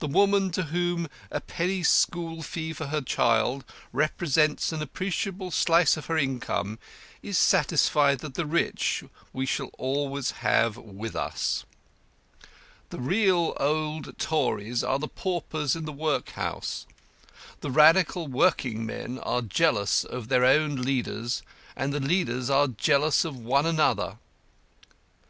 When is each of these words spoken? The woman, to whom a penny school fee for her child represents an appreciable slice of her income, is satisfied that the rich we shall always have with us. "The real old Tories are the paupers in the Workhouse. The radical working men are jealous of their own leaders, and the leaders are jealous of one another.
The 0.00 0.06
woman, 0.06 0.50
to 0.50 0.64
whom 0.64 1.08
a 1.30 1.40
penny 1.40 1.82
school 1.82 2.42
fee 2.42 2.74
for 2.74 2.88
her 2.88 3.00
child 3.00 3.64
represents 3.90 4.70
an 4.70 4.82
appreciable 4.82 5.50
slice 5.50 5.96
of 5.96 6.04
her 6.08 6.18
income, 6.18 6.78
is 7.22 7.38
satisfied 7.38 8.18
that 8.18 8.34
the 8.34 8.44
rich 8.44 9.02
we 9.32 9.46
shall 9.46 9.70
always 9.78 10.32
have 10.44 10.76
with 10.76 11.16
us. 11.16 11.64
"The 12.90 13.00
real 13.00 13.56
old 13.58 14.18
Tories 14.18 14.84
are 14.84 14.98
the 14.98 15.08
paupers 15.08 15.74
in 15.74 15.86
the 15.86 15.90
Workhouse. 15.90 16.84
The 17.62 17.70
radical 17.70 18.28
working 18.28 18.84
men 18.84 19.18
are 19.20 19.40
jealous 19.40 20.04
of 20.04 20.28
their 20.28 20.44
own 20.44 20.82
leaders, 20.82 21.40
and 21.74 21.94
the 21.94 22.00
leaders 22.00 22.50
are 22.50 22.68
jealous 22.68 23.24
of 23.24 23.38
one 23.38 23.64
another. 23.64 24.18